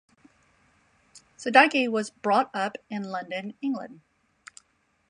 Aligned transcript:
Siddiki 1.37 1.87
was 1.87 2.09
brought 2.09 2.49
up 2.55 2.75
in 2.89 3.03
London, 3.03 3.53
England. 3.61 4.01